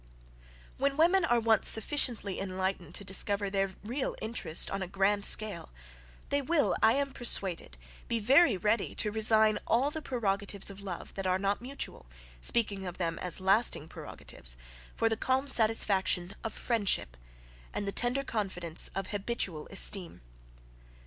When 0.79 0.97
women 0.97 1.23
are 1.25 1.39
once 1.39 1.67
sufficiently 1.67 2.39
enlightened 2.39 2.95
to 2.95 3.03
discover 3.03 3.51
their 3.51 3.75
real 3.83 4.15
interest, 4.19 4.71
on 4.71 4.81
a 4.81 4.87
grand 4.87 5.25
scale, 5.25 5.69
they 6.29 6.41
will, 6.41 6.75
I 6.81 6.93
am 6.93 7.11
persuaded, 7.11 7.77
be 8.07 8.17
very 8.17 8.57
ready 8.57 8.95
to 8.95 9.11
resign 9.11 9.59
all 9.67 9.91
the 9.91 10.01
prerogatives 10.01 10.71
of 10.71 10.79
love, 10.81 11.13
that 11.13 11.27
are 11.27 11.37
not 11.37 11.61
mutual, 11.61 12.07
(speaking 12.41 12.87
of 12.87 12.97
them 12.97 13.19
as 13.19 13.39
lasting 13.39 13.89
prerogatives,) 13.89 14.57
for 14.95 15.07
the 15.07 15.15
calm 15.15 15.47
satisfaction 15.47 16.33
of 16.43 16.51
friendship, 16.51 17.15
and 17.71 17.87
the 17.87 17.91
tender 17.91 18.23
confidence 18.23 18.89
of 18.95 19.09
habitual 19.09 19.67
esteem. 19.67 20.21